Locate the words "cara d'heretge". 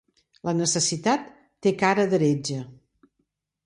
1.85-2.61